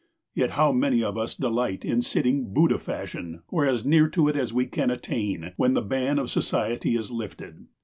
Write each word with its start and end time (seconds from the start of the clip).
Yet 0.33 0.53
how 0.53 0.71
many 0.71 1.03
of 1.03 1.15
us 1.15 1.35
delight 1.35 1.85
in 1.85 2.01
sitting 2.01 2.51
Buddha 2.51 2.79
fashion, 2.79 3.43
or 3.49 3.67
as 3.67 3.85
near 3.85 4.07
to 4.09 4.27
it 4.29 4.35
as 4.35 4.51
we 4.51 4.65
can 4.65 4.89
attain, 4.89 5.53
when 5.57 5.75
the 5.75 5.81
ban 5.83 6.17
of 6.17 6.31
society 6.31 6.95
is 6.95 7.11
lifted! 7.11 7.67